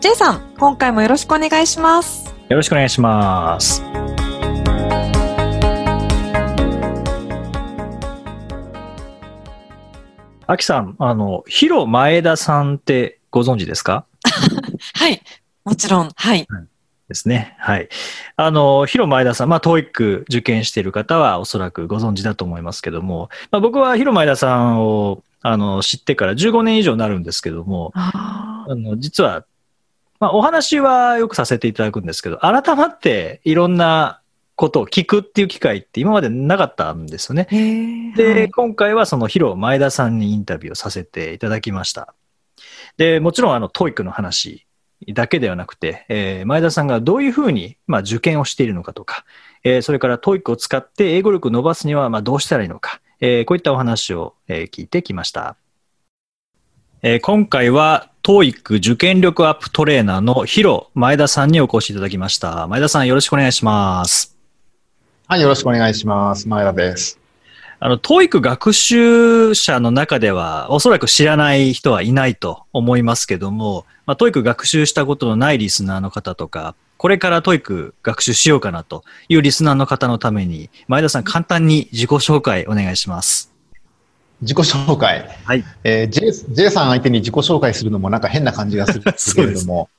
[0.00, 2.34] J さん、今回もよろしくお願いします。
[2.48, 3.82] よろしくお願いします
[10.46, 14.04] あきさん、あの、ヒロ前田さんってご存知ですか？
[14.94, 15.20] はい、
[15.64, 16.46] もちろん、はい。
[17.08, 17.56] ですね。
[17.58, 17.88] はい。
[18.36, 29.44] あの、ヒロ前田さん、まあ、TOEIC 受験している方はおそらくご存知だと思いますけども、まあ、僕はヒロ前田さんを、あの、知ってから15年以上になるんですけども、ああの、実は、
[30.20, 34.20] まあ、お話はよくさせていただくんですけど、改まっていろんな
[34.54, 37.46] ことを聞くっていう機会って今までなかったんですよね。
[38.16, 42.14] で、はい今回はそのヒロ前田さんにインタビューをさせていただきました。
[42.96, 44.66] で、もちろんあの、 TOEIC の話
[45.12, 49.26] だけではなくて、えー前田さんがどういうふうに、まあ、受験をしているのかとか、
[49.62, 55.56] えーそれから TOEIC を使って英語力を伸ばすには、まあ、どうしたらいいのか、えーこういったお話を、えー聞いてきました。
[57.02, 62.66] えー今回は、トーイック受験力アップトレーナーのヒロ前田さんにお越しいただきました。
[62.66, 64.36] 前田さんよろしくお願いします。
[65.28, 66.48] はい、よろしくお願いします。
[66.48, 67.20] 前田です。
[67.78, 83.55] あの、TOEIC 学習者の中では、おそらく知らない人はいないと思いますけども、まあ、TOEIC 学習したことのないリスナーの方とか、これから TOEIC 学習しようかなというリスナーの方のために、前田さん簡単に自己紹介お願いします。
[84.42, 85.28] 自己紹介。
[85.44, 85.64] はい。
[85.84, 89.88] えー J, J さん相手に自己紹介するのもなんか変な感じがする んですけれども。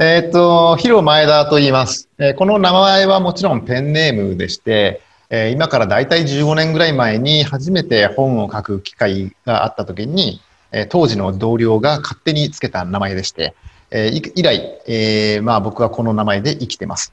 [0.00, 10.40] えっと、ヒロ前田と言います、えーこの名前はもちろんペンネームでして、えー今からだいたい15年ぐらい前に初めて本を書く機会があった時に、
[10.70, 13.54] えー当時の同僚が勝手につけた名前でして、
[13.90, 17.12] えーい以来、えーまあ僕はこの名前で生きてます。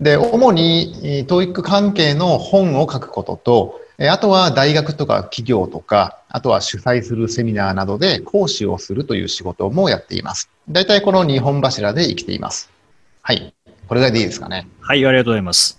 [0.00, 10.50] で、主に、えー TOEIC 関係の本を書くことと、えーあとは大学とか企業とか、あとは主催するセミナーなどで講師をするという仕事もやっています。
[10.68, 12.70] 大体この2本柱で生きています。
[13.22, 13.54] はい。
[13.86, 14.66] これぐらいでいいですかね。
[14.80, 15.78] はい、ありがとうございます。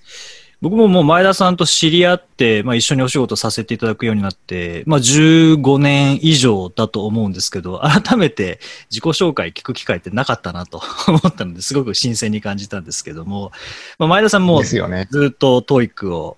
[0.61, 8.59] 僕ももう前田さんと知り合って、まあ、一緒にお仕事させていただくようになって、まあ、15年以上だと思うんですけど、改めて
[8.89, 13.51] 自己紹介聞く機会ってなかったなと 思ったので、すごく新鮮に感じたんですけども、
[13.99, 15.03] まあ、前田さんもずですよね。
[15.03, 16.37] っと TOEIC を、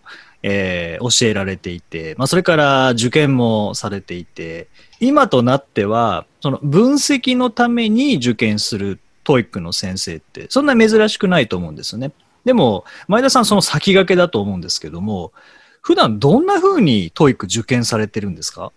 [0.49, 4.67] えー教えられていて、まあ、それから受験もされていて、
[4.99, 12.11] 今となっては、その分析のために受験する TOEIC の先生って、そんな珍しくないと思うんですよね。
[12.45, 15.33] でも、前田さんその先駆けだと思うんですけども、
[15.81, 18.71] 普段どんな風に TOEIC 受験されてるんですか？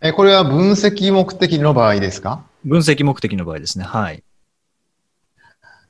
[0.00, 2.44] えーこれは分析目的の場合ですか？
[2.64, 3.84] 分析目的の場合ですね。
[3.84, 4.22] はい。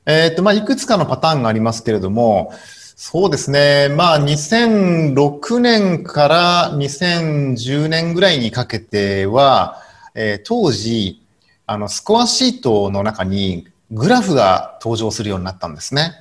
[0.06, 2.52] えっ、と、まあ、いくつかのパターンがありますけれども、
[2.96, 3.88] そうですね。
[3.88, 9.82] まあ、2006年から2010年ぐらいにかけては、
[10.14, 11.20] えー当時、
[11.66, 16.12] あの、スコアシートの中にグラフが登場するようになったんですね。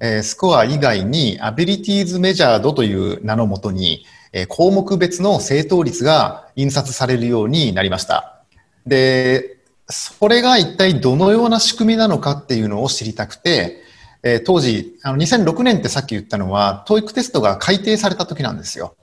[0.00, 8.40] えースコア以外に Abilities Measured という名のもとに、えー項目別の正答率が印刷されるようになりました。
[8.86, 9.58] で、
[9.90, 13.84] それが一体どのような仕組みなのかっていうのを知りたくて、
[14.26, 18.96] えー当時、あの2006年ってさっき言ったのは、TOEIC テストが改定された時なんですよ。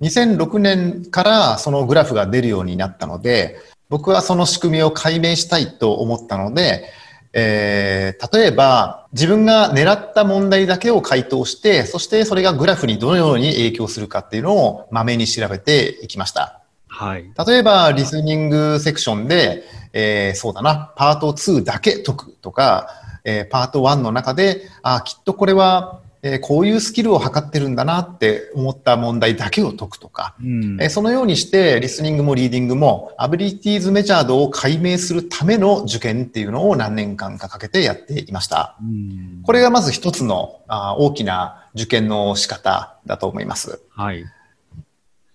[0.00, 3.56] 2006年からそのグラフが出るようになったので、
[3.88, 6.84] 僕はその仕組みを解明したいと思ったので、
[7.32, 16.60] えー例えば自分が狙った問題だけを回答して、そしてそれがグラフにどのように影響するかっていうのをまめに調べていきました。
[16.86, 17.30] はい。
[17.46, 22.88] 例えば、リスニングセクションで、えーそうだな、パート2だけ解くとか、
[23.28, 38.76] えーパート1の中で、あ、きっとこれは、えーこういうスキルを測ってるんだなって思った問題だけを解くとか、うんえーそのようにして、リスニングもリーディングも、アビリティーズメジャードを解明するための受験っていうのを何年間かかけてやっていました。
[38.82, 43.80] うんこれがまず一つのあー大きな受験の仕方だと思います。
[43.90, 44.24] はい。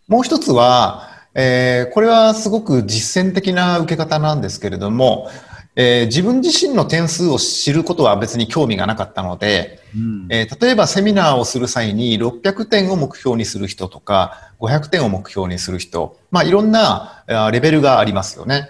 [0.08, 5.30] もう一つは、えーこれはすごく実践的な受け方なんですけれども、
[5.76, 18.70] えー自分自身の点数を知ることは別に興味がなかったので、うんえー例えばセミナーをする際に600点を目標にする人とか、500点を目標にする人、まあいろんなレベルがありますよね。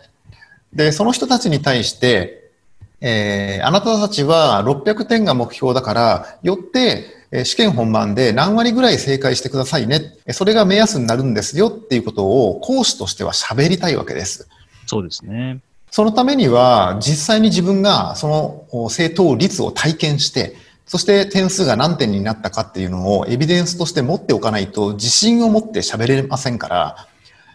[0.73, 2.51] で、その人たちに対して、
[3.01, 10.13] えー、あなたたちは600点が目標だから、よって、え試験本番で何割ぐらい正解してくださいね。
[10.29, 14.47] それが目安になるんですよっていうことを講師としては喋りたいわけです。
[14.85, 15.59] そうですね。
[15.95, 20.55] そのためには、実際に自分がその正答率を体験して、
[20.87, 27.07] そして点数が何点になったかっていうのをエビデンスとして持っておかないと自信を持って喋れませんから、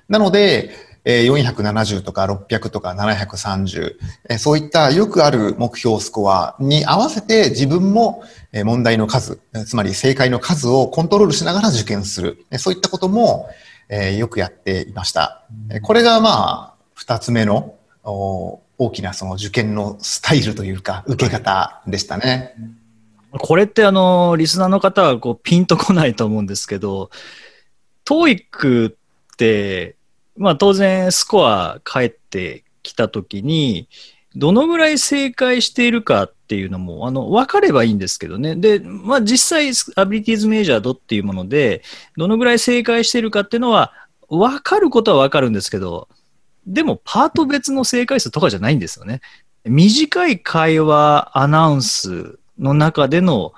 [0.08, 0.70] なので、
[1.05, 8.23] 470とか600とか730、そういったよくある目標スコアに合わせて自分も
[8.64, 12.46] 問題の数、つまり正解の数をコントロールしながら受験する。
[12.56, 13.49] そういったことも
[14.17, 15.44] よくやっていました。
[15.82, 17.75] これがまあ、二つ目の
[18.10, 22.55] 大きなその受験のスタイルというか、受け方でしたね。
[23.32, 27.10] これってあの、リスナーの方はこうピンとこないと思うんですけど、
[28.05, 28.94] TOEIC っ
[29.37, 29.96] て、
[30.37, 33.88] まあ当然スコア返ってきたときに、
[34.34, 38.56] どのぐらい正解しているかっていうのも、あの、分かればいいんですけどね。
[38.56, 41.82] で、まあ実際、アビリティーズメジャードっていうもので、
[42.16, 43.93] どのぐらい正解しているかっていうのは、
[44.28, 46.08] 分かることは分かるんですけど、
[46.69, 49.20] でもパート別の正解数とかじゃないんですよね。
[49.65, 53.53] 短い会話、アナウンスの中での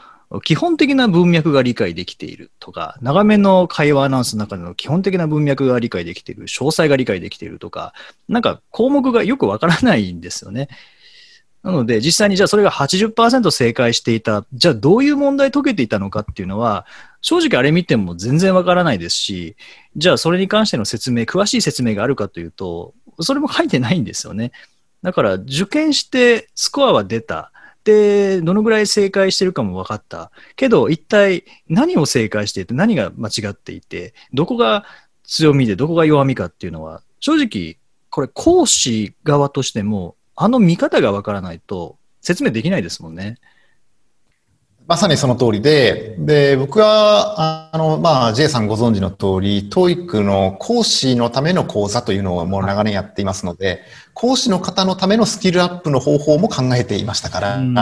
[0.44, 7.94] 基本的な文脈が理解できているとか、長めの会話アナウンスの中での基本的な文脈が理解できている、詳細が理解できているとか、
[8.28, 10.68] なんか項目がよくわからないんですよね。
[11.64, 16.86] なので、実際にじゃあそれが80%正解していた、じゃあどういう問題解けていたのかっていうのは、
[17.20, 19.56] 正直あれ見ても全然わからないですし、
[19.96, 24.52] じゃあそれに関しての説明、詳しい説明があるかというと、それも書いてないんですよね。
[25.02, 27.52] だから受験してスコアは出た。
[27.84, 30.30] で、どのぐらい正解してるかも分かった。
[30.56, 34.84] けど、一体何を正解していて、何が間違っていて、どこが
[35.24, 37.78] 強みで、どこが弱みかっていうのは、正直、
[38.10, 43.38] これ講師側としても、あの見方が分からないと説明できないですもんね。
[44.90, 53.84] まさにその通りで、で、僕は、あの、まあ、J さんご存知の通り、TOEIC の講師のための講座というのをもう長年やっていますので、
[54.14, 57.74] 講師の方のためのスキルアップの方法も考えていましたから、うん、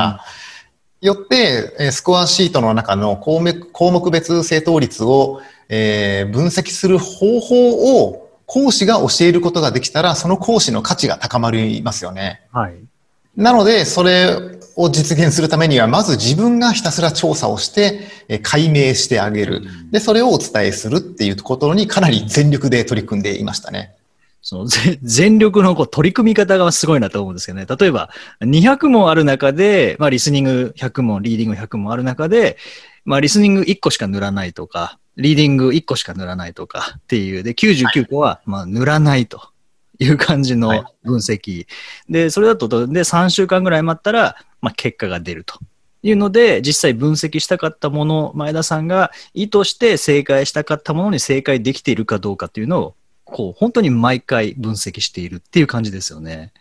[1.01, 5.41] よって、スコアシートの中の項目項目別正答率を、
[5.71, 12.43] えー、分析する方法を講師が教えることができたら、その講師の価値が高まりますよね。
[12.53, 12.75] はい。
[13.35, 18.07] なので、それを実現するためには、まず自分がひたすら調査をして、
[18.45, 19.63] 解明してあげる。
[19.91, 23.97] で、それをお伝えするっていうことにかなり全力で取り組んでいましたね。
[24.41, 24.67] その
[25.03, 27.67] 全力のこう取り組み方がすごいなと思うんですけどね。
[27.69, 28.11] 例えば、
[28.41, 32.57] 200問ある中で、まあ、リスニング100問、リーディング100問ある中で、
[33.05, 39.51] まあ、リスニング1個しか塗らないとか、リーディング1個しか塗らないとかっていう、で、99個は、まあ、塗らないと
[39.99, 41.57] いう感じの分析。
[41.57, 41.67] はい、
[42.09, 45.59] で、それだと、で、3週間ぐらい待ったら、まあ、結果が出ると。
[46.03, 56.53] いうので、実際分析したかったもの、前田さんが意図して正解したかったものに正解できているかどうかっていうのを、こう、本当に毎回分析しているっていう感じですよね。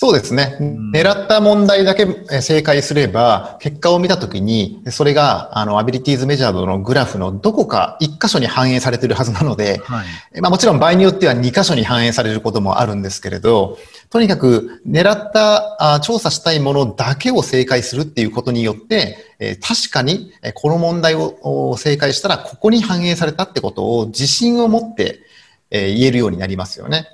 [0.00, 0.56] そうですね。
[0.94, 2.06] 狙った問題だけ
[2.40, 10.04] 正解すれば、結果を見たときに、それが、あの、アビリティーズメジャードのグラフのどこか一箇所に反映されているはずなので、は
[10.36, 13.76] い、まあもちろん場合によっては二箇所に反映されることもあるんですけれど、
[14.08, 25.22] とにかく狙ったあ調査したいものだけを正解するっていうことによって、えー、確かにこの問題を正解したらここに反映されたってことを自信を持って
[25.70, 27.08] えー、言えるようになりますよね。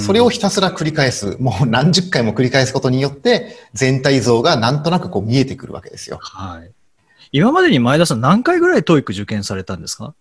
[0.00, 6.18] それをひたすら繰り返す、もう何十回も繰り返すことによって、全体像がなんとなくこう見えてくるわけですよ。
[6.20, 6.70] はい。
[7.32, 10.14] 今までに前田さん何回ぐらい TOEIC 受験されたんですか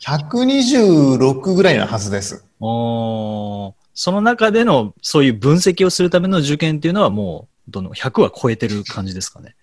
[0.00, 2.44] ?126 ぐらいのはずです。
[2.60, 9.54] おその中でのそういう分析をするための受験っていうのはもう、どの100は超えてる感じですかね？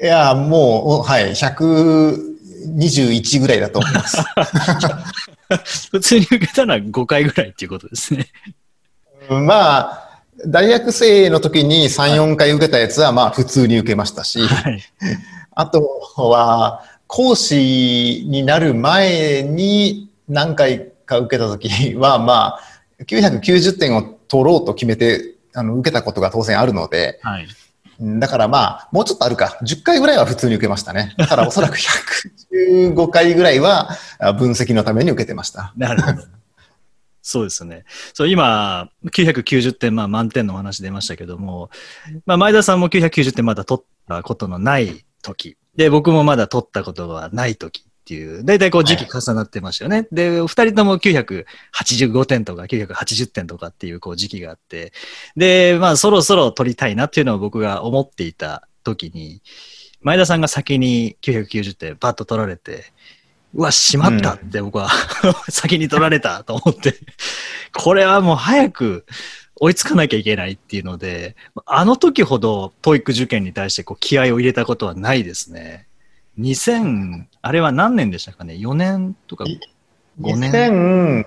[0.00, 1.34] いや、もう、はい、
[2.64, 4.18] 121ぐらいだと思います。
[5.90, 8.26] 普通に受けたら5回ぐらいっていうことですね。
[9.28, 14.82] まあ、大学生の時に3、4回受けたやつは、まあ、普通に受けましたし、はい、
[15.52, 22.60] あとは、講師になる前に何回か受けた時は、まあ、
[23.04, 27.46] 990点を取ろうと決めて、あの、受けたことが当然あるので、はい
[28.00, 29.58] だからまあ、もうちょっとあるか。
[29.62, 31.14] 10回ぐらいは普通に受けましたね。
[31.16, 33.90] だからおそらく115回ぐらいは
[34.38, 35.72] 分析のために受けてました。
[35.76, 36.22] なるほど。
[37.22, 37.84] そうですね。
[38.12, 41.70] そう、今、990点、まあ満点のお話出ましたけども、
[42.26, 45.56] まあ前田さんも990点まだ取ったことのない時。
[45.74, 47.86] で、僕もまだ取ったことがない時。
[48.04, 50.06] っていう、だいたいこう時期重なってましたよね。
[50.12, 54.92] で、二人とも985点とか980点とかっていうこう時期があって、
[55.36, 59.40] で、まあそろそろ取りたいなっていうのを僕が思っていた時に、
[60.02, 62.84] 前田さんが先に990点パッと取られて、
[63.54, 64.90] うわ、しまったって僕は、
[65.48, 66.98] 先に取られたと思って、
[67.72, 69.06] これはもう早く
[69.56, 75.86] 追いつかなきゃいけないっていうので、あの時ほど TOEIC 受験に対してこう気合を入れたことはないですね。
[76.38, 79.60] 2000、あれは何年でしたかね ?4 年とかい
[80.20, 81.26] 5年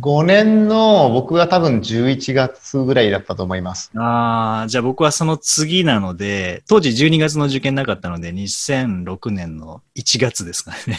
[0.00, 3.90] 2005年の僕が多分11月ぐらいだったと思います。
[3.96, 10.98] ああ、じゃあ僕はその次なので、当時12月の受験なかったので、2006年の1月ですかね。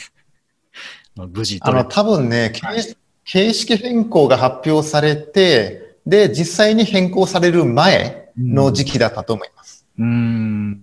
[1.16, 1.86] 無事あの。
[1.86, 9.86] 多分ね、形形式変更が発表されて、で、実際に変更される前の時期だったと思います。
[9.98, 10.82] うーん。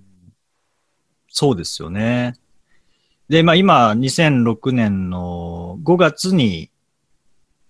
[1.28, 2.34] そうですよね。
[3.28, 6.70] で、まあ今、2006年の5月に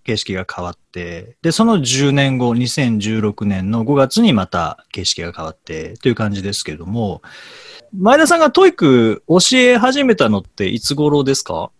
[0.03, 7.21] 形式が変わって、で、その10年後、2016年の5月にまた形式が変わってという感じですけれども、
[7.97, 11.71] 前田さんが TOEIC 教え始めたのっていつ頃ですか？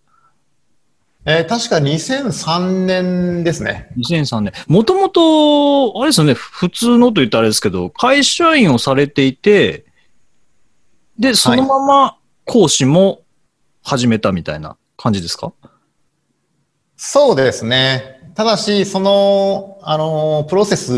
[1.26, 3.90] えー確か2003年ですね。
[3.98, 4.54] 2003年。
[4.68, 9.86] もともと、あれですよね、普通のと言ったらあれですけど、会社員をされていて、
[11.20, 13.24] で、そのまま講師も
[13.88, 15.53] 始めたみたいな感じですか、
[16.98, 18.34] そうですね。
[18.36, 20.91] ただし、その、あの、プロセス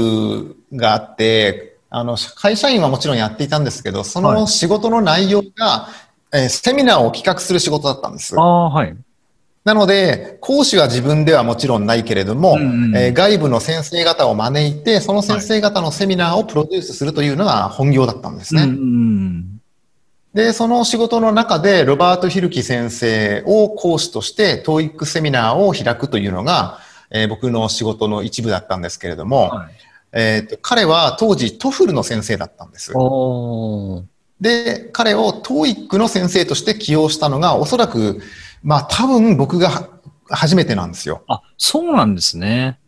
[0.73, 5.89] があって、あの、会社員はもちろんやっていたんですけど、そはいの仕事の内容が、
[6.33, 8.41] えーセミナーを企画する仕事だったんですあ。
[8.41, 8.95] あ、はい。
[9.65, 18.63] なので、講師は自分ではもちろんないけれども、うんうんえー外部の先生方を招いて、その先生方のセミナーをプロデュースするというのが本業だったんですね。
[18.63, 19.48] うんうん
[20.33, 26.79] で、その仕事の中で、ロバート・ヒルキ先生を講師として、TOEIC セミナーを開くというのが、
[27.11, 29.71] えー僕の仕事の一部だったんですけれども、はい。
[30.11, 32.93] えーと彼は当時 TOEFL の先生だったんです。
[34.39, 38.21] で、彼を TOEIC の先生として起用したのが、おそらく、
[38.61, 39.89] まあ多分僕がは
[40.29, 41.23] 初めてなんですよ。
[41.27, 42.79] あ、そうなんですね。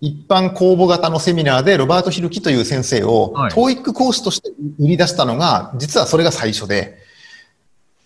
[0.00, 3.52] 一般公募型のセミナーでロバート・ヒルキという先生をはい。
[3.52, 6.98] TOEIC 講師として売り出したのが、実はそれが最初で、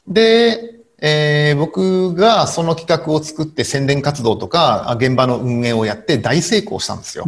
[0.08, 7.24] で、えー僕がその企画を作って宣伝活動とかあ現場の運営をやって大成功したんですよ。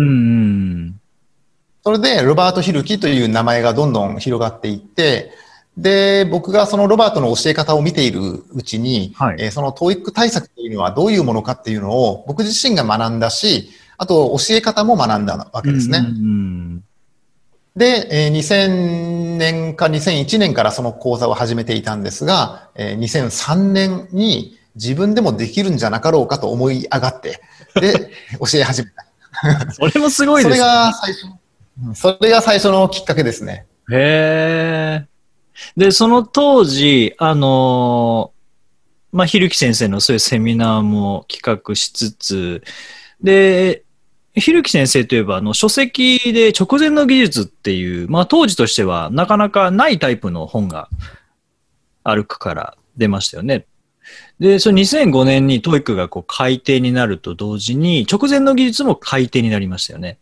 [1.82, 5.30] それで、ロバート・ヒルキという名前がどんどん広がっていって、
[5.76, 9.36] で、僕がそのロバートの教え方を見ているうちに、はい。
[9.38, 15.98] えーその TOEIC 対策というのはどういうものかっていうのを僕自身が学んだし、あと教え方も学んだわけですね。
[15.98, 16.84] うんうん
[17.76, 27.40] で、えー2000年か2001年からその講座を始めていたんですが、えー2003年に自分でもできるんじゃなかろうかと思い上がって、
[27.80, 29.06] で、 教え始めた。
[29.66, 30.68] う んそれもすごいそれですね。
[30.68, 31.24] が最初、
[31.86, 33.66] うんそれが最初のきっかけですね。
[33.90, 35.06] へえ。
[35.76, 42.62] で、その当時、あのーまあ、ひるき先生のそういうセミナーも企画しつつ、
[43.22, 43.83] で、
[44.34, 50.88] ひるき先生といえば、あの、書籍で直前の技術っていう、まあ、当時としてはなかなかないタイプの本が
[52.02, 53.66] 歩くから出ましたよね。
[54.40, 60.18] で、それ2005年に TOEIC がこう改定になると同時に、直前の技術も改定になりましたよね。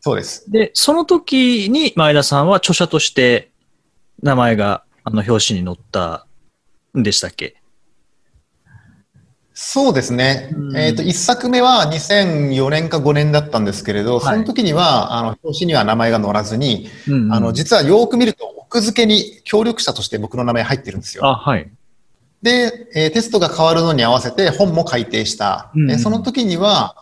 [0.00, 0.50] そうです。
[0.50, 3.50] で、その時に前田さんは著者として
[4.20, 6.26] 名前があの表紙に載った
[6.98, 7.61] んでしたっけ？
[9.64, 10.50] そうですね。
[10.52, 21.24] うんえっ、と、一作目は2004年か5年だったんですけれど、はいその時には、あの、表紙には名前が載らずに、うんうんあの、実はよく見ると、奥付けに協力者として僕の名前入ってるんですよ。
[21.24, 21.70] あ、はい。
[22.42, 25.70] で、えーテストが変わるのに合わせて本も改訂した。
[25.76, 26.96] うんえーその時には、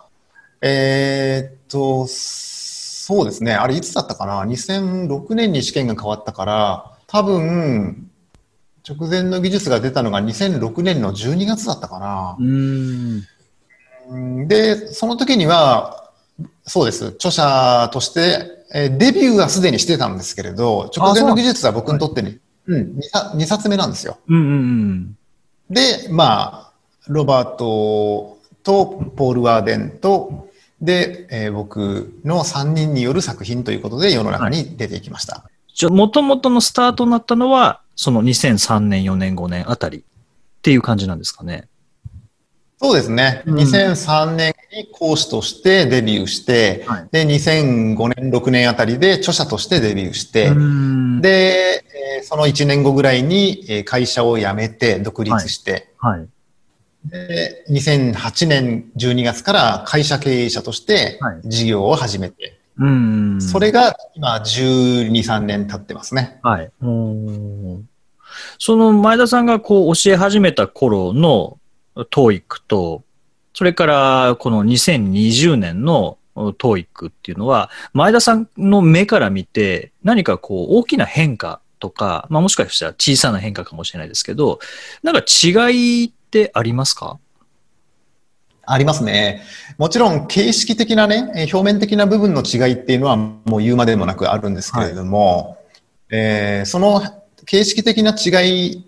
[0.60, 3.54] えーっと、そうですね。
[3.54, 8.09] あれいつだったかな ?2006 年に試験が変わったから、多分、
[8.90, 12.42] 直前の技術が出たのが2006年の12月だったかなう。
[12.42, 13.22] ーん。
[14.10, 16.10] うんで、その時には、
[16.64, 17.06] そうです。
[17.08, 24.18] 著者として、えーデビューはすでにしてたんですけれど、直前の技術は僕にとってに、うん、2, さ2冊目なんですよ。
[24.28, 25.18] うんうんうん。
[25.70, 26.72] で、まあ、
[27.08, 30.48] ロバートとポール・ワーデンと、
[30.80, 35.49] で、えー僕の3人による作品ということで世の中に出ていきました。
[35.74, 40.02] じゃあ、元々のスタートになったのは、その2003年、4年、5年あたりっ
[40.62, 41.68] ていう感じなんですかね。
[42.82, 43.42] そうですね。
[43.44, 43.58] うん。
[43.58, 47.08] 2003年に講師としてデビューして、はい。
[47.12, 51.20] で、2005年、6年あたりで著者としてデビューして、うーん。
[51.20, 51.84] で、
[52.22, 56.26] その1年後ぐらいにえー会社を辞めて独立して、はい。
[57.04, 61.40] で、2008年12月から会社経営者としてはい。
[61.44, 63.40] 事業を始めて、うん。
[63.40, 66.40] それが今12、3年経ってますね。
[66.42, 66.70] はい。
[66.80, 67.88] うん
[68.58, 71.58] その前田さんがこう教え始めた頃の
[71.96, 73.02] TOEIC と、
[73.52, 84.60] それからこの2020年の TOEIC っていうのは、前田さんの目から見て何かこう大きな変化とか、まあもしかしたら小さな変化かもしれないですけど、
[85.02, 87.18] なんか違いってありますか？
[88.72, 89.42] ありますね。
[89.78, 95.58] もちろん形式的なね、えー表面的な部分の違いっていうのはもう言うまでもなくあるんですけれども、
[96.10, 97.02] えーその
[97.46, 98.84] 形式的な違い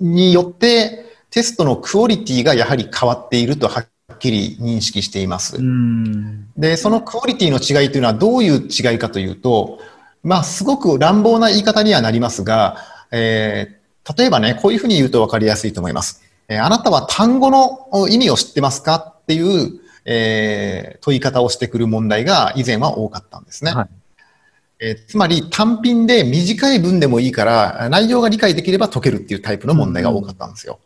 [0.00, 5.56] によってテストのクオリティがやはり変わっているとはっきり認識しています。
[5.56, 6.50] うん。
[6.56, 9.78] で、そのクオリティの違いというのはどういう違いかというと、
[10.22, 12.76] まあ、すごく乱暴な言い方にはなりますが、
[13.10, 13.82] えー
[14.18, 16.22] 例えばね、こういうふうに言うと分かりやすいと思います。
[16.48, 23.72] えーあなたは単語の意味を知ってますかっていう、えー問い方をしてくる問題が以前は多かったんですね。
[23.72, 23.88] はい
[24.80, 30.78] えーつまり単品で短い文でもいいから内容が理解できれば解けるっていうタイプの問題が多かったんですよ。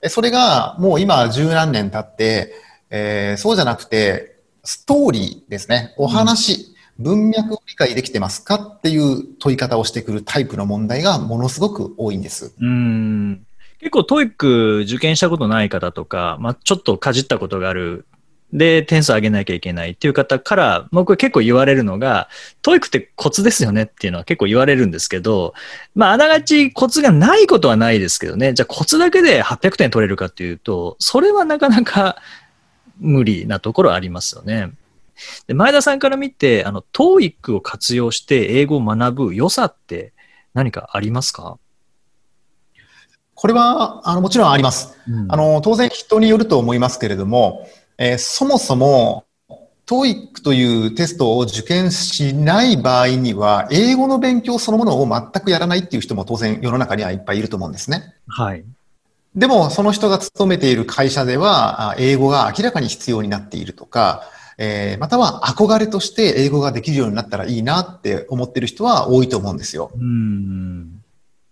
[0.00, 2.52] でそれがもう今十何年経って、
[2.90, 5.94] えーそうじゃなくて、ストーリーですね。
[5.96, 12.54] お話、文脈を理解できてますかっていう問い方をしてくるタイプの問題がものすごく多いんです。
[12.60, 13.46] うん
[13.80, 18.06] 結構、 TOEIC受験したことない方とか、まあ、ちょっとかじったことがある。
[18.52, 22.28] で、点数上げなきゃいけないっていう方から、僕結構言われるのが、
[22.62, 25.54] TOEICってコツですよねっていうのは結構言われるんですけど、
[25.96, 32.16] まあ、あながちコツがないことはないですけどね、じゃあコツだけで800点取れるかっていうと、それはなかなか
[33.00, 34.70] 無理なところありますよね。
[35.46, 40.12] で前田さんから見て、あの、 TOEICを活用して英語を学ぶ良さって
[40.54, 41.58] 何かありますか、
[43.34, 44.96] これは、あの、もちろんあります。
[45.28, 49.24] あの、当然人によると思いますけれども、えーそもそも、
[49.86, 58.14] TOEIC というテストを受験しない場合には、英語の勉強そのものを全くやらないっていう人も当然世の中にはいっぱいいると思うんですね。
[58.28, 58.64] はい。
[59.36, 64.22] でも、その人が勤めている会社では、あ英語が明らかに必要になっているとか、
[64.56, 69.90] えーまたは憧れとして英語ができるようになったらいいなって思ってる人は多いと思うんですよ。
[69.94, 71.02] うん。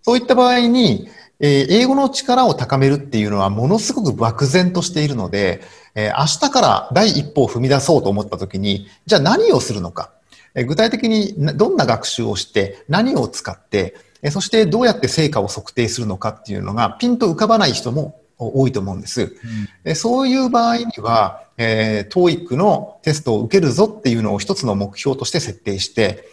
[0.01, 1.07] そういった場合に、
[1.39, 5.61] えー英語の力を高めるっていうのはものすごく漠然としているので、
[5.95, 10.11] えー明日から第一歩を踏み出そうと思った時に、じゃあ何をするのか。
[10.55, 19.35] えー具体的になどんな学習をして、何を使って、えーそしてどうやって成果を測定するのかっていうのがピンと浮かばない人も多いと思うんです。
[19.83, 26.23] えそういう場合には、えー、TOEIC のテストを受けるぞっていうのを一つの目標として設定して、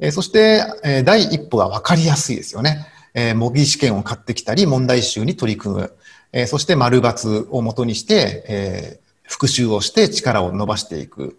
[0.00, 2.86] えーそして、えー第一歩が分かりやすいですよね。
[3.14, 5.92] えー模擬試験を買ってきたり、問題集に取り組む。
[6.32, 11.38] えーそして、丸抜を元にして、えー復習をして力を伸ばしていく。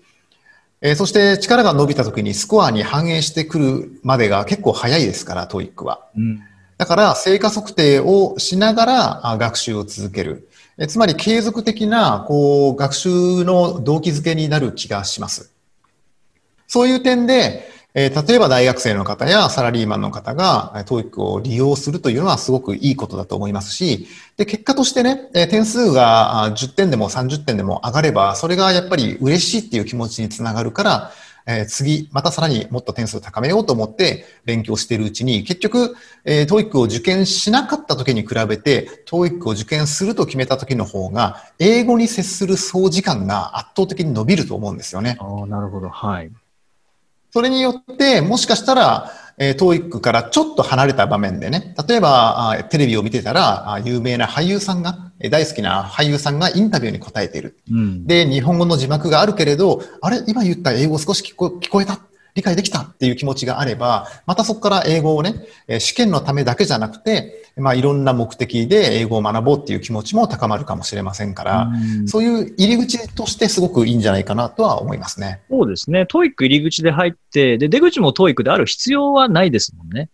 [0.82, 6.08] えーそして、力が伸びた時にスコアに反映してくるまでが結構早いですから、TOEIC は。
[6.16, 6.42] うん。
[6.78, 10.50] だから、成果測定をしながらあ学習を続ける。
[10.78, 13.10] えつまり、継続的な、こう、学習
[13.46, 15.52] の動機づけになる気がします。
[16.68, 31.12] そういう点で、えー例えば大学生の方やサラリーマンの方が、えー TOEIC を利用するというのはすごくいいことだと思いますし、で、結果としてね、えー点数が10点でも30点でも上がれば、それがやっぱり嬉しいっていう気持ちにつながるから、
[31.47, 45.15] えー次、またさらにもっと点数を高めようと思って勉強しているうちに、結局、えー、TOEIC を受験しなかった時に比べて、TOEIC を受験すると決めた時の方が、英語に接する総時間が圧倒的に伸びると思うんですよね。
[45.21, 45.88] ああ、なるほど。
[45.88, 46.29] はい。
[47.36, 57.58] それによって、もしかしたら、えー、TOEIC からちょっと離れた場面でね、例えば、あテレビを見てたら、あ有名な俳優さんが、えー大好きな俳優さんがインタビューに答えている。
[57.69, 58.08] うん。
[58.08, 62.00] で、日本語の字幕があるけれど、あれ今言った英語少し聞こ聞こえた
[62.36, 75.41] 理解できたっていう気持ちがあれば、またそこから英語をね、えー試験のためだけじゃなくて、まあいろんな目的で英語を学ぼうっていう気持ちも高まるかもしれませんから、うんそういう入り口としてすごくいいんじゃないかなとは思いますね。
[75.50, 76.06] そうですね。
[76.06, 80.10] TOEIC入り口で入って、で、出口も TOEICである必要はないですもんね。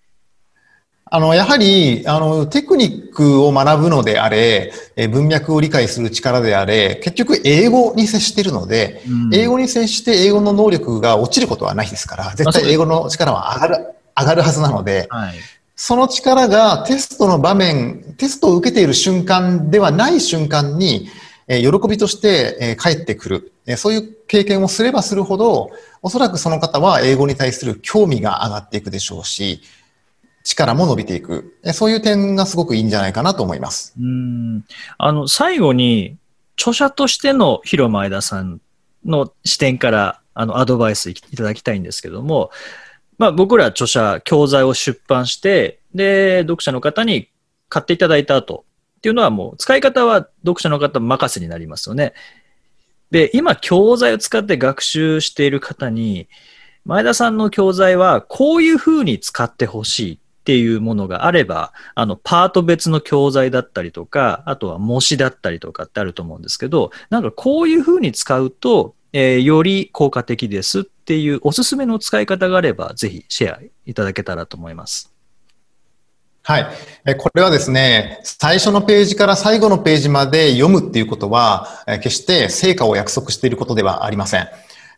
[1.14, 9.36] あの、やはり、あの、テクニックを学ぶのであれ、えー文脈を理解する力であれ、結局英語に接しているので、うん。
[9.36, 13.86] 英語に接して英語の能力が落ちることはないですから、絶対英語の力は上がる、
[14.18, 15.34] 上がるはずなので、はい。
[15.76, 21.10] その力がテストの場面、テストを受けている瞬間ではない瞬間に、
[21.50, 25.72] えー喜びとして、えー返ってくる、えーそういう経験をすればするほど、
[26.02, 29.62] おそらくその方は英語に対する興味が上がっていくでしょうし、
[30.44, 31.58] 力も伸びていく。
[31.74, 33.94] そういう点がすごくいいんじゃないかなと思います。
[34.00, 34.66] うん。
[34.98, 36.18] あの、最後に、
[36.58, 38.62] 著者としての広前田さん
[39.06, 42.52] の視点から、あの、アドバイスいただきたいんですけども、
[43.18, 47.30] まあ、僕ら著者、教材を出版して、で、読者の方に
[47.70, 48.66] 買っていただいた後
[48.98, 52.14] っていうのはもう、使い方は読者の方任せになりますよね。
[53.12, 56.28] で、今、教材を使って学習している方に、
[56.86, 75.14] 前田さんの教材はこういうふうに使ってほしいっていうものがあれば、あの、パート別の教材だったりとか、あとは模試だったりとかってあると思うんですけど、なんかこういうふうに使うと、えー、より効果的ですっていうおすすめの使い方があれば、ぜひシェアいただけたらと思います。
[76.44, 76.68] はい。
[77.18, 81.68] これはですね、最初のページから最後のページまで読むっていうことは、
[82.02, 84.48] 決して成果を約束していることではありません。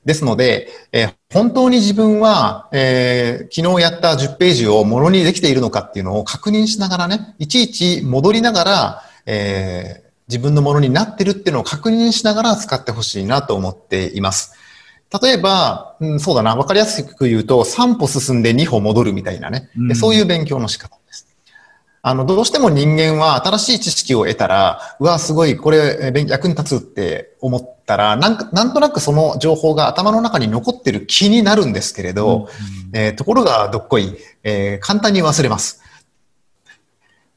[0.05, 14.53] ですので、えー、本当に自分は、えー、昨日やった10ページをものにできているのかっていうのを確認しながらね、いちいち戻りながら、えー、自分のものになってるっていうのを確認しながら使ってほしいなと思っています。
[15.21, 20.97] 例えば、うん、そうだな、わかりやすく言うと、3歩進んで2歩戻るみたいなね、うん、そういう勉強の仕方。
[22.05, 32.49] あの、どうしても人間は新しい知識を得たら、うわ、すごい、これ、役に立つって思ったら、なんか、なんとなくその情報が頭の中に残ってる気になるんですけれど、
[32.91, 35.81] うん、えー、ところがどっこい、えー、簡単に忘れます。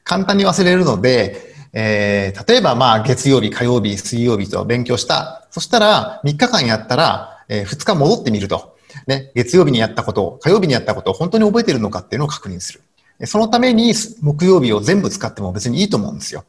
[0.03, 5.47] 簡単に忘れるので、えー、例えばまあ月曜日、火曜日、水曜日と勉強した。
[5.49, 8.75] そしたら3日間やったら、えー、2日戻ってみると。
[9.05, 12.81] ね、月曜日にやったこと、火曜日にやったことを本当に覚えてるのかっていうのを確認する。
[13.25, 16.45] そのために木曜日を全部使っても別にいいと思うんですよ。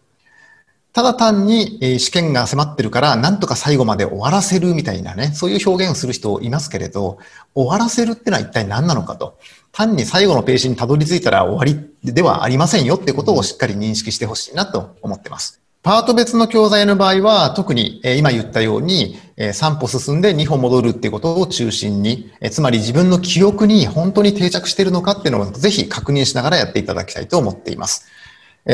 [0.93, 7.19] ただ単に試験が迫ってるからなんとか最後まで終わらせるみたいなね、そういう表現をする人いますけれど、
[7.55, 9.39] 終わらせるってのは一体何なのかと。
[9.71, 15.61] 単に最後のページにたどり着いたら終わりではありませんよってことをしっかり認識してほしいなと思ってます。
[15.83, 28.07] パート別の教材の場合は、特に今言ったように3歩進んで2歩戻るっていうことを中心に、つまり自分の記憶に本当に定着しているのかっていうのをぜひ確認しながらやっていただきたいと思っています。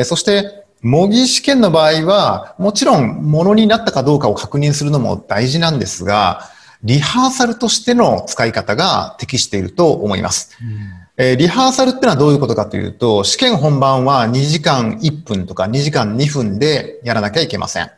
[0.03, 6.49] そして、模擬試験の場合は、もちろんものになったかどうかを確認するのも大事なんですが、
[6.83, 10.57] リハーサルとしての使い方が適していると思います。
[10.61, 17.89] うんえー、リハーサルってのはどういうことかというと、試験本番は2時間1分とか2時間2分でやらなきゃいけません。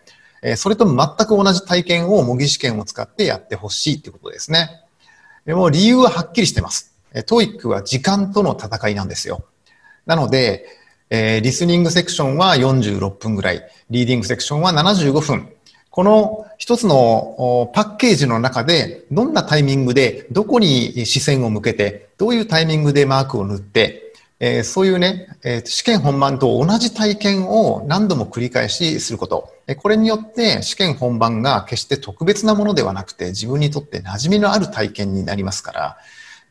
[0.43, 4.69] えー、それと全く同じ体験を模擬試験を使ってやってほしいってことですね。
[5.45, 6.93] でも理由ははっきりしてます。
[7.11, 9.43] えー、 TOEICは時間との戦いなんですよ。
[10.05, 10.65] なので、
[11.09, 15.49] えー、リスニングセクションは46分ぐらい、リーディングセクションは75分、
[15.89, 29.53] この一つのパッケージの中で、どんなタイミングで、どこに視線を向けて、どういうタイミングでマークを塗って、えー、そういうね、えー、試験本番と同じ体験を何度も繰り返しすること。
[29.77, 35.97] これによって試験本番が決して特別なものではなくて自分にとって馴染みのある体験になりますから、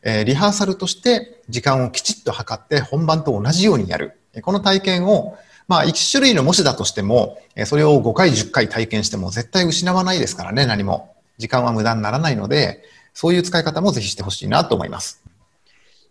[0.03, 4.19] えー、リハーサルとして時間をきちっと測って本番と同じようにやる。
[4.43, 11.13] この体験をまあ、1種類の模試だとしても、それを5回、10回体験しても絶対失わないですからね、何も。
[11.37, 15.26] 時間は無駄にならないので、そういう使い方もぜひしてほしいなと思います。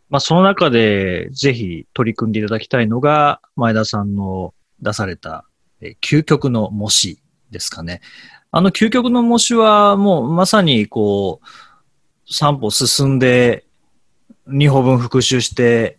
[0.08, 5.44] まあ、その中でぜひ取り組んでいただきたいのが、前田さんの出された、
[5.80, 8.00] え究極の模試ですかね。
[8.52, 13.64] あの究極の模試はもうまさにこう、3歩進んで、
[14.48, 15.98] 2歩分復習して、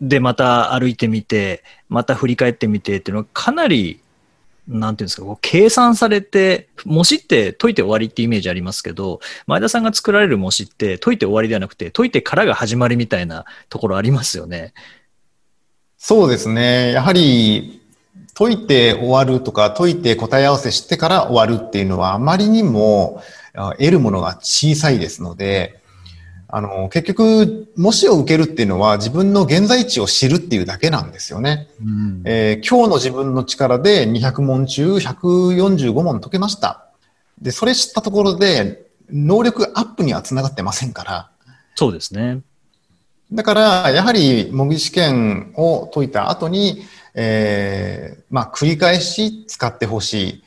[0.00, 4.00] で、また歩いてみて、また振り返ってみてっていうのはかなり、
[4.68, 14.74] なんていうんですか、こう計算されて、模試って解いて終わりってイメージありますけど、前田さんが作られる模試って解いて終わりではなくて、解いてからが始まりみたいなところありますよね。
[15.98, 16.92] そうですね。
[16.92, 17.82] やはり、
[18.34, 23.22] 解いて終わるとか、解いて答え合わせしてから終わるっていうのはあまりにも
[23.78, 25.80] 得るものが小さいですので、
[26.48, 31.68] あの、結局、模試を受けるっていうのは自分の現在地を知るっていうだけなんですよね。
[31.82, 36.86] うん、えー、今日の自分の力で200問中145問解けました。
[37.40, 41.30] で、それ知ったところで、能力アップにはつながってませんから。
[41.74, 42.40] そうですね。
[43.32, 50.44] だから、やはり模擬試験を解いた後に、えー、まあ、繰り返し使ってほしい。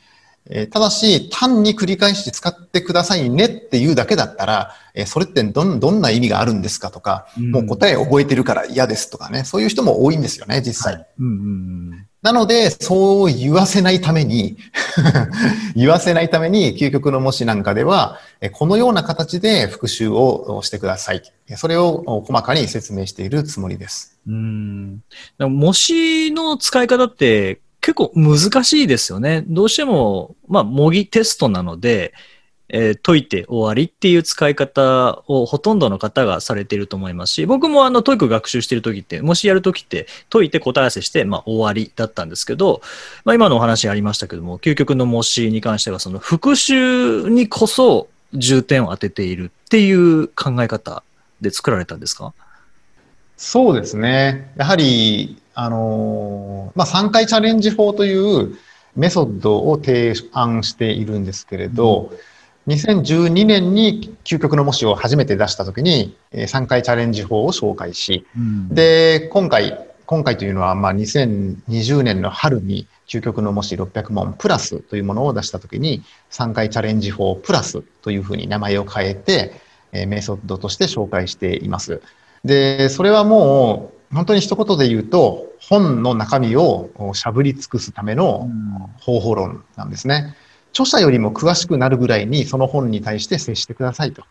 [0.52, 10.94] えただし、単に繰り返し使ってくださいねっていうだけだったら、えそれってどんどんな意味があるんですかとか、うん、もう答え覚えてるから嫌ですとかね、そういう人も多いんですよね、実際。
[10.94, 11.30] はいうんう
[11.96, 14.58] んなので、そう言わせないために
[15.74, 18.18] 言わせないために、究極の模試なんかでは、
[18.52, 21.22] このような形で復習をしてください。
[21.56, 24.18] それを細かに説明しているつもりです。
[24.28, 25.00] うん。
[25.38, 29.42] 模試の使い方って結構難しいですよね。
[29.48, 32.14] どうしても、まあ、模擬テストなので、
[32.68, 42.80] えー、解いて終わりっていう使い方をほとんどの方がされていると思いますし、僕もあの、 TOEIC学習してる時って、もしやる時って、解いて答え合わせして、まあ、終わりだったんですけど、
[43.24, 51.02] まあ、今のお話ありましたけども、究極の模試に関しては、その復習にこそ重点を当てているっていう考え方
[51.40, 52.32] で作られたんですか？
[53.36, 54.52] そうですね。
[54.56, 58.56] やはり、あの、まあ、3回チャレンジ法という
[58.96, 62.18] メソッドを提案しているんですけれど、うん
[62.66, 79.52] 2012年に究極の模試を初めて出した時に、3回チャレンジ法を紹介し、うん、で、今回、今回というのは、まあ、2020年の春に究極の模試600問プラスというものを出した時に、3回チャレンジ法プラスというふうに名前を変えて、
[79.92, 82.02] えメソッドとして紹介しています。
[82.44, 88.48] で、それはもう、本当に一言で言うと、本の中身をしゃぶり尽くすための
[89.00, 90.34] 方法論なんですね。
[90.44, 94.24] うん著者よりも詳しくなるぐらいにその本に対して接してくださいと。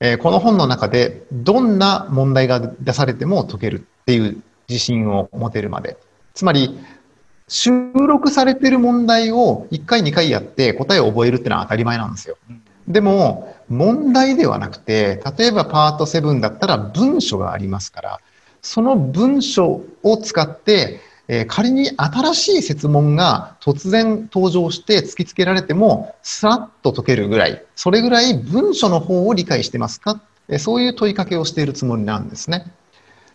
[0.00, 5.96] えー、この本の中でどんな問題が出されても解けるっていう自信を持てるまで。
[6.34, 6.78] つまり、
[7.48, 12.36] 収録されてる問題を1回2回やって答えを覚えるってのは当たり前なんですよ。
[12.88, 18.20] でも、問題ではなくて、例えばパート7だったら文書がありますから、
[18.62, 32.72] その文書を使ってえー、仮に新しい設問が突然登場して突きつけられても、さらっと解けるぐらい、それぐらい文書の方を理解してますか、えー、そういう問いかけをしているつもりなんですね。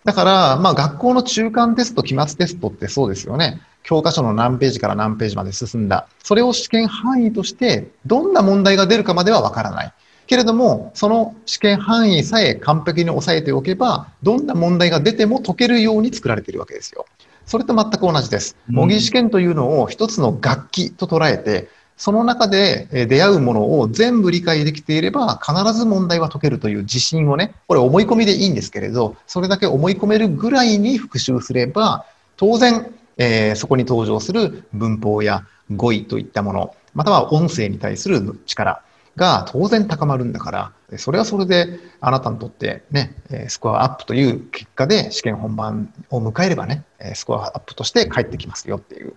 [0.04, 3.62] だから、まあ学校の中間テスト、期末テストってそうですよね。
[3.84, 6.08] 教科書の何ページから何ページまで進んだ。
[6.24, 9.94] それを試験範囲として、どんな問題が出るかまではわからない。
[10.28, 17.06] けれども、その試験範囲さえ完璧に押さえておけば、どんな問題が出ても解けるように作られているわけですよ。
[17.46, 18.56] それと全く同じです。
[18.68, 21.68] 模擬試験というのを一つの楽器と捉えて、
[21.98, 32.06] その中で出会うものを全部理解できていれば、必ず問題は解けるという自信をね、これ思い込みでいいんですけれど、それだけ思い込めるぐらいに復習すれば、
[32.38, 38.82] 当然、えー、そこに登場する文法や語彙といったもの、または音声に対する力、
[39.16, 40.52] が当然高まるんだか
[40.90, 43.14] ら、それはそれであなたにとってね、
[43.50, 49.14] スコアアップという結果で試験本番を迎えればね、スコアアップとして返ってきますよっていう、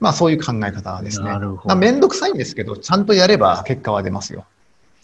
[0.00, 1.26] まあそういう考え方ですね。
[1.26, 1.76] なるほど。
[1.76, 4.46] めんどくさいんですけど、ちゃんとやれば結果は出ますよ。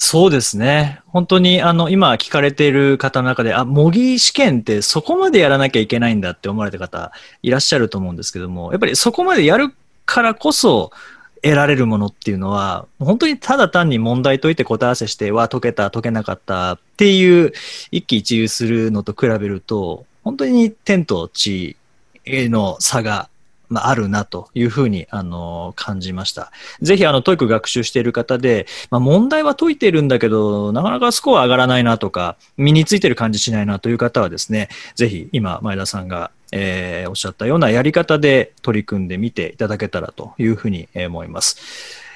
[0.02, 1.02] そうですね。
[1.08, 9.74] 本当に、あの、今聞かれている方の中で、あ、模擬試験ってそこまでやらなきゃいけないんだって思われた方いらっしゃると思うんですけども、やっぱりそこまでやる
[10.06, 10.90] からこそ、
[11.42, 17.52] 得られるものっていうのは、本当にただ単に問題解いて答え合わせして、は解けた、解けなかったっていう
[17.90, 21.76] 一喜一憂するのと比べると、本当に天と地
[22.24, 23.28] への差が
[23.70, 26.52] まあ、あるなというふうに、あの、感じました。
[26.82, 41.56] ぜひ、あの、 TOEIC学習している方で、まあ、問題は解いてるんだけど、なかなかスコア上がらないなとか、身についてる感じしないなという方はですね、ぜひ、今、前田さんが、えー、おっしゃったようなやり方で取り組んでみていただけたらというふうに思います。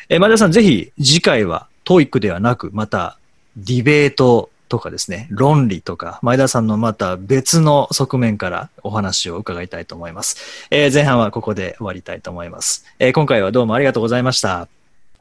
[0.08, 3.18] えー、前田さん、ぜひ、次回は、 TOEICではなく、また、
[3.56, 10.68] ディベートとかですね、論理とか、前田さんのまた別の側面からお話を伺いたいと思います。
[10.70, 14.62] えー、前半はここで終わりたいと思います、えー、今回はどうもありがとうございました。
[14.62, 14.68] あ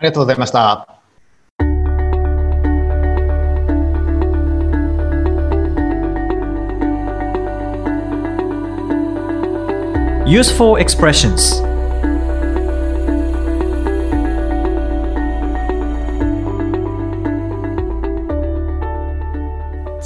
[0.01, 0.87] りがとうございました。
[10.25, 11.72] Useful expressions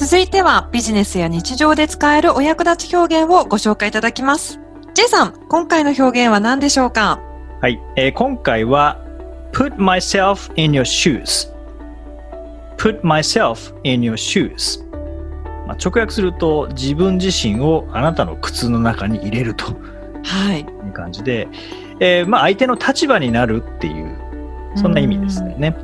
[0.10, 4.58] 続いてはビジネスや日常で使えるお役立ち表現をご紹介いただきます。
[4.94, 7.20] J さん、今回の表現は何でしょうか？
[7.60, 9.04] はい、えー、今回は
[9.52, 11.52] put myself in your shoes
[12.78, 14.82] put myself in your shoes
[15.68, 19.66] まあ、直訳すると自分自身をあなたの靴の中に入れると。
[20.24, 20.62] はい。
[20.62, 21.50] いう感じで、
[22.00, 24.18] えーまあ、相手の立場になるっていう
[24.78, 25.76] そんな意味ですね。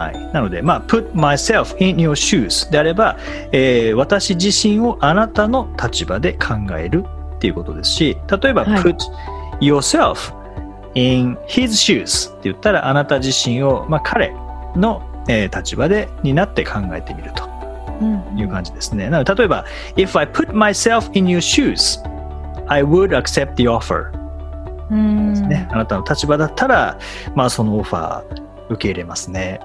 [0.00, 3.18] はい、なので、まあ、put myself in your shoes であれば、
[3.52, 7.04] えー、私自身をあなたの立場で考える
[7.36, 8.96] っていうことですし、例えば、はい、put
[9.60, 10.34] yourself
[10.94, 14.32] in his shoes って言ったら、あなた自身を、まあ、彼
[14.74, 17.44] の、えー、立場でになって考えてみると
[18.38, 19.04] いう感じですね。
[19.04, 22.02] うん、なので、例えば、if I put myself in your shoes,
[22.68, 24.10] I would accept the offer.
[24.90, 25.68] うんですね。
[25.70, 26.98] あなたの立場だったら、
[27.34, 29.60] まあそのオファー受け入れますね。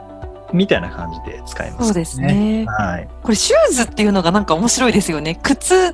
[0.56, 2.20] みたいな感じで使います、そうです。
[2.20, 2.66] ね。
[2.68, 3.10] はい。
[3.24, 5.40] これシューズっていうのがなんか面白いですよね。
[5.44, 5.94] 靴、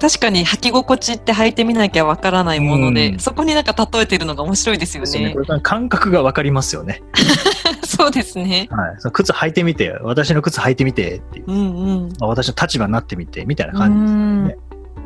[0.00, 7.02] 確かに履き心地って履いてみなきゃわからないもので、うんそこになんか例えてるのが面白いですよねね感覚がわかりますよね。
[7.84, 8.68] そうですね。
[8.70, 8.94] はい。
[8.98, 11.60] その靴履いてみて、私の靴履いてみてっていう、うんう
[12.06, 12.08] ん。
[12.18, 14.56] まあ私の立場になってみて、みたいなう感じですんね。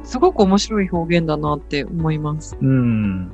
[0.04, 2.56] すごく面白い表現だなって思います。
[2.60, 3.32] うん。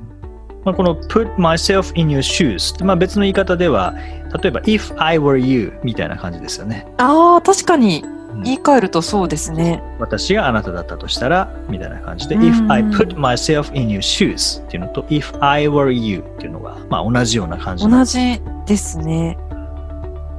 [0.63, 3.95] まあ、この put myself in your shoes って、まあ、別の言い方では、
[4.41, 6.85] 例えば if I were you みたいな感じですよね。
[6.97, 9.83] ああ、確かにうん言い換えるとそうですね。
[9.99, 18.03] 私があなただったとしたら、みたいな感じで、うん if I put myself in your shoes っていうのと、if I were you っていうのが、まあ、同じような感じ同。
[18.05, 19.37] じですね。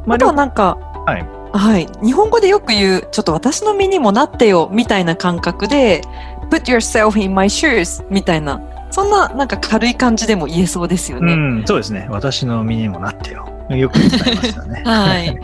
[0.07, 1.27] まあ、あとはなんか、はい。
[1.53, 1.87] はい。
[2.03, 6.01] 日本語でよく言う、ちょっと私の身にもなってよ、みたいな感覚で、
[6.51, 8.61] put yourself in my shoes みたいな、
[8.93, 11.33] そんななんか軽い感じでも言えそうですよね。
[11.33, 12.07] うん、そうですね。
[12.11, 13.49] 私の身にもなってよ。
[13.71, 14.83] よく使いますよね。
[14.87, 15.39] はい。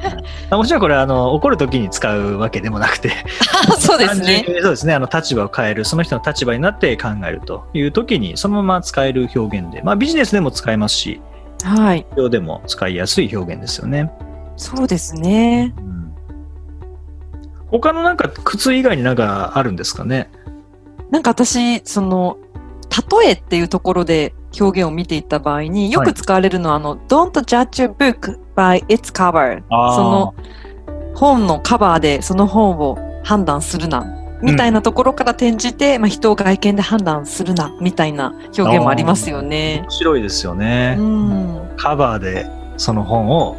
[0.48, 3.10] あもちろんこれあの怒るときに使うわけでもなくて、
[3.78, 4.44] そうですね。
[4.48, 4.94] にそうですね。
[4.94, 11.20] あの立場を変える、その人の立場になって考えるというときに、そのまま使える表現で、まあビジネスでも使えますし、
[11.64, 12.04] はい。
[12.04, 14.10] 企業でも使いやすい表現ですよね。
[14.56, 15.74] そうですね。
[15.76, 15.90] うん
[17.70, 20.28] 他のなんか靴以外になんかあるんですかね？
[21.10, 22.36] なんか私、その、
[22.90, 29.62] 例えっていうところで表現を見ていった場合によく使われるのは、あの、don't judge your book by its cover。
[29.68, 30.34] その
[31.14, 34.16] 本のカバーでその本を判断するな。
[34.42, 37.76] みたいなところから転じて、まあ、人を外見で判断するな。
[37.80, 39.90] みたいな表現もありますよね面。
[39.90, 40.96] 白いですよね。
[40.98, 41.70] うん。
[41.76, 43.56] カバーでその本を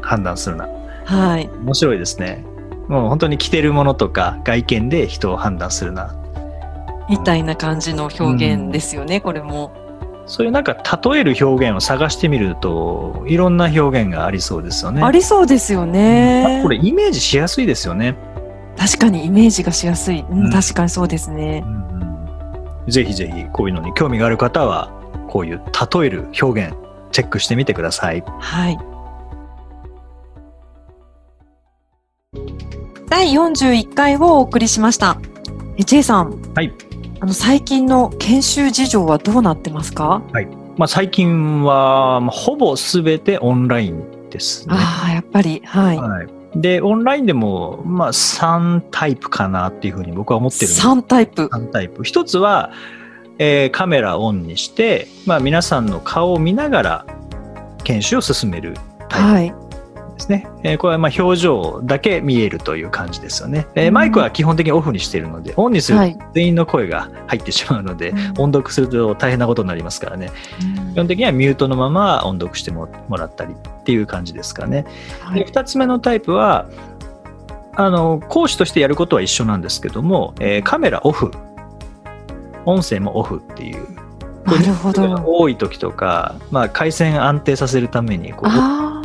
[0.00, 0.68] 判断するな。
[1.04, 1.50] はい。
[1.64, 2.44] 面白いですね。
[2.88, 6.14] もう本当に着てるものとか外見で人を判断するな。
[7.08, 9.72] みたいな感じの表現ですよね、これも。
[10.26, 15.02] そういうなんか例える表現を探してみるといろんな表現がありそうですよね。
[15.02, 16.60] ありそうですよね。
[16.62, 18.16] これイメージしやすいですよね。
[18.76, 20.24] 確かにイメージがしやすい。
[20.28, 21.64] うんうん確かにそうですね。
[22.88, 24.90] ぜひぜひこういうのに興味がある方は
[25.28, 26.74] こういう例える表現
[27.12, 28.24] チェックしてみてください。
[28.40, 28.78] はい。
[33.08, 35.18] 第41回をお送りしました。
[35.78, 36.42] え J さん。
[36.54, 36.85] はい。
[37.20, 40.22] あの、最近の研修事情はどうなってますか？
[40.76, 44.74] まあ、最近はまあほぼ全てオンラインですね。
[44.76, 45.96] ああ、やっぱり、はい。
[45.96, 51.46] はい、でオンラインでも、まあ、3タイプかなっていうふうに僕は思ってるんです3タイプ。
[51.46, 52.04] 3タイプ。
[52.04, 52.72] 一つは、
[53.38, 57.06] えーカメラオンにして、まあ、皆さんの顔を見ながら
[57.84, 58.74] 研修を進める
[59.08, 59.54] タイはい。
[60.16, 60.46] プですね。
[60.62, 63.66] えーこれはまあ表情だけ見えるという感じですよね。
[63.74, 66.18] えーうんマイクは基本的にオフにしているので、オンにするとはい。
[66.34, 70.30] 全員の声が入ってしまうので、うん音読すると大変なことになりますからね。
[70.94, 74.82] 基本的にはミュートのまま音読してももらったりっていう感じですかね。
[74.82, 74.88] で
[75.20, 75.44] はい。
[75.44, 76.66] 2つ目のタイプは
[77.74, 81.30] あの講師としてやることは一緒なんですけども、えーカメラオフ
[82.64, 83.86] 音声もオフっていう
[84.46, 85.22] なるほど。
[85.26, 88.95] 多い時とか、まあ、回線安定させるためにこう、あ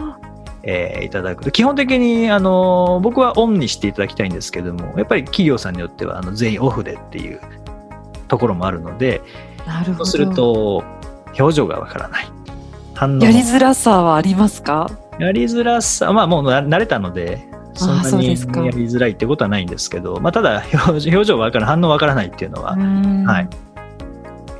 [0.64, 1.44] えーいただく。
[1.44, 7.40] と基本的にあの僕はオンにしていただきたいんですけどもやっぱり企業さんによってはあの全員オフでっていう
[8.28, 9.22] ところもあるので。
[9.96, 10.84] そうすると
[11.40, 12.28] 表情がわからない。
[12.96, 14.90] 反応もやりづらさはありますか？
[15.20, 23.50] やりづらさ、まあもうな慣れたので、そんあなにやりづらいってことはないんですけど、まあただ表情わから反応わからないっていうのは、ははい。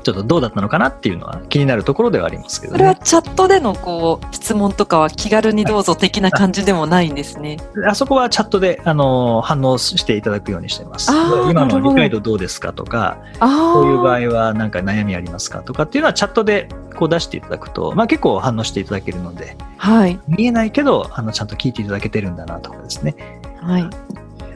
[0.02, 3.00] ちょっとどうだったのかなっていうのは気になるところではありますけどそれはね。
[3.02, 7.58] チャットでのこう質問とかは気軽にどうぞ的な感じでもないんですね。
[7.86, 11.10] あそこはチャットで、あの反応していただくようにしています。
[11.50, 13.18] 今の理解度どうですかとか。
[13.40, 20.18] こういう場合は何か悩みありますかとかっていうのはチャットでこう出していただくと、まあ結構反応していただけるので、はい。
[20.28, 23.14] 見えないけど、あのちゃんと聞いていただけてるんだなとかですね。
[23.60, 23.88] はい。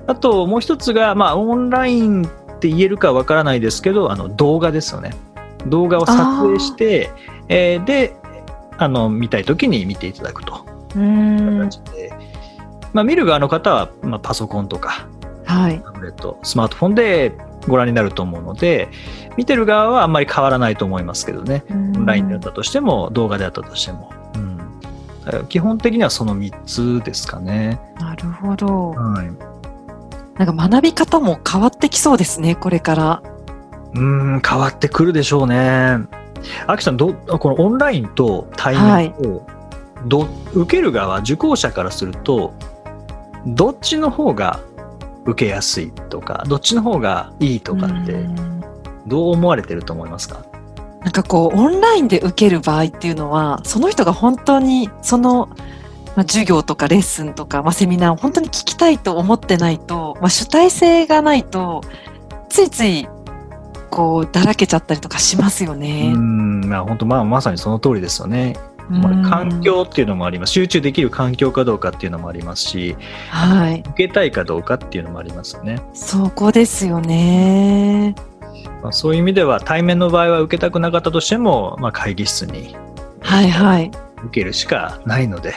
[0.09, 5.11] あともう一つが、まあ、オンラインって言えるかわからないですけど、あの動画ですよね。
[5.67, 7.11] 動画を撮影して、
[7.49, 8.17] えーで、
[8.79, 10.67] あの見たいときに見ていただくと。
[10.95, 12.13] いうん形で、
[12.93, 15.07] まあ、見る側の方は、まあ、パソコンとか
[15.45, 15.81] はい。
[15.81, 17.33] タブレット、スマートフォンで
[17.69, 18.89] ご覧になると思うので、
[19.37, 21.65] 見てる側はあんまり変わらないと思いますけどね。
[21.71, 24.13] オオンラインであったとしても、動画であったとしても。
[24.35, 24.57] うん
[25.49, 27.81] 基本的にはその3つですかね。
[27.99, 28.91] なるほど。
[28.91, 29.57] はい
[30.39, 33.23] なんか学び方も変わってきそうですね、これから。
[33.97, 34.03] うー
[34.37, 35.99] ん、変わってくるでしょうね。
[36.67, 39.47] アキさん、どこのオンラインと対面を、
[40.07, 42.55] ど受ける側、受講者からすると、
[43.47, 44.61] どっちの方が
[45.25, 48.27] 受けやすいとか、どっちの方がいいとかって、
[49.07, 50.45] どう思われてると思いますか？
[51.13, 55.49] かこう、オンラインで受ける場合っていうのは、その人が本当にその、
[56.17, 61.83] まあ、授業とかレッスンとか、まあ、セミナーを本当に聞きたいと思ってないと、まあ、主体性がないと、
[62.49, 63.09] ついつい、
[63.97, 66.13] こう、だらけちゃったりとかしますよね。
[66.15, 68.55] うん、まあ本当、まあまさにその通りですよね。
[68.91, 70.53] まあ、環境っていうのもあります。
[70.53, 72.95] 集中できる環境かどうかっていうのもありますし、
[73.31, 73.81] はい。
[73.81, 75.81] 受けたいかどうかっていうのもありますよね。
[75.95, 78.15] そこですよね。
[78.83, 82.77] まあ、そういう意味では対面の場合は受けたくなかったとしても、まあ、会議室に
[83.21, 83.91] はいはい
[84.25, 85.55] 受けるしかないので、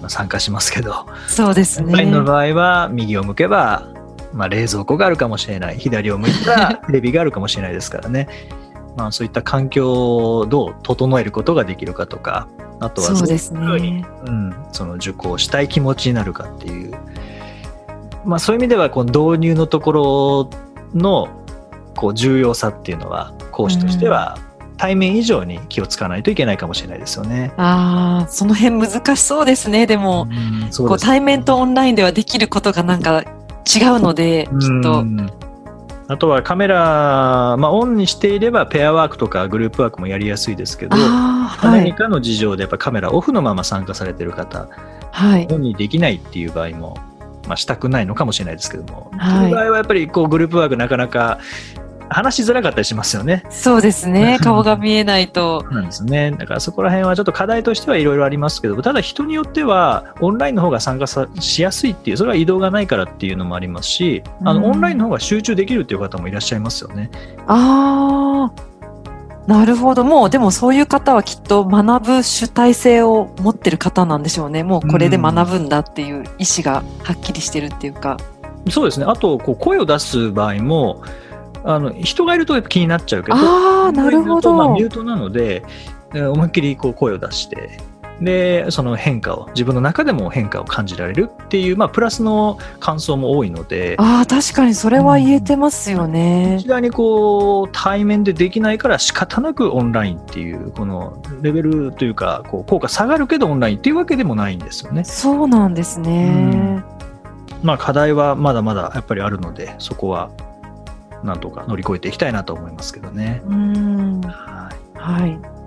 [0.00, 3.88] まあ、参加しますけどそうですねの場合は右を向けば、
[4.32, 5.78] まあ、冷蔵庫があるかもしれない。
[5.78, 8.28] 左を向いたら テレビがあるかもしれないですからね。
[8.96, 12.48] まあそういった環境をどう整えることができるかとか
[12.80, 16.94] あとはそうですね、うん、その受講したい気持ちになるかっていう、
[18.24, 20.50] まあ、そういう意味ではこの導入のところ
[20.94, 21.28] の
[21.94, 24.36] こう重要さっていうのは講師としては
[24.76, 27.52] 対面以上に気をつかないといけないかもしれないですよね。
[27.56, 29.88] ああ、その辺難しそうですね。
[29.88, 30.28] でも、
[30.72, 33.24] うこう対面とオンラインではできることがなんか
[33.68, 35.04] 違うので、きっと。
[36.10, 44.68] あとはカメラ、まあ、オンにしていればペアワークとかグループワークもやりやすいですけど、はい、何かの事情でやっぱカメラオフのまま参加されてる方、
[45.12, 46.96] はい、オンにできないっていう場合も、
[47.46, 51.38] まあ、したくないのかもしれないですけども、はい、その場合はやっぱりこうグループワークなかなか
[52.10, 53.44] 話しづらかったりしますよね。
[53.50, 54.38] そうですね。
[54.42, 55.64] 顔が見えないと。
[55.70, 56.32] なんですね。
[56.32, 61.06] だからそこら辺はちょっと課題としてはいろいろありますけど、ただ人によってはオンラインの方が参加
[61.40, 67.10] しやすいっていう、それは移動がないからっていうのもありますし、あの、オンラインの方が集中できるっていう方もいらっしゃいますよね。
[67.46, 68.68] ああ。
[69.48, 70.04] なるほど。
[70.04, 74.62] もう、でもそういう方はきっと学ぶ主体性を持ってる方なんでしょうね。
[74.62, 78.18] もうこれで学ぶんだっていう意思がはっきりしてるっていうか。
[78.66, 79.06] うそうですね。
[79.08, 81.02] あと、こう声を出す場合も、
[81.68, 85.62] あの人がいると気になっちゃうけど、あなるほどまあ、ミュートなので、
[86.14, 87.78] 思いっきりこう声を出して、
[88.22, 93.96] で、その変化を、自分の中でも変化を感じられるっていう、まあ、プラスの感想も多いので。
[93.98, 96.54] ああ、確かにそれは言えてますよね。
[96.56, 105.04] こちらにこう、対面でできないから仕方なくオンラインっていう、このレベルというか、こう、効果下がるけどオンラインっていうわけでもないんですよね。
[105.04, 106.82] そうなんですね。
[107.62, 110.30] うん、まあ、課題はまだまだやっぱりあるので、そこは
[111.24, 113.42] なんとか乗り越えていきたいなと思いますけどね。
[113.46, 115.58] うんはい、はい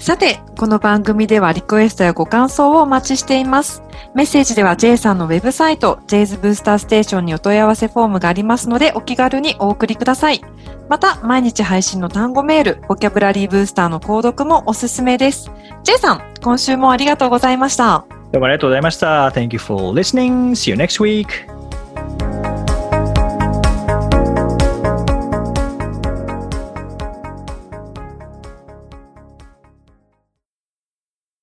[0.00, 3.82] さて、この番組ではリクエストやご感想をお待ちしています。
[4.14, 10.40] メッセージでは J さんのウェブサイト、J's ブースターステーションにお問い合わせフォームがありますので、お気軽にお送りください。
[10.88, 15.50] また、毎日配信の単語メール、ボキャブラリーブースターの購読もおすすめです。
[15.84, 18.06] J さん、今週もありがとうございました。
[18.32, 19.28] どうもありがとうございました。
[19.28, 20.52] Thank you for listening.
[20.52, 22.49] See you next week.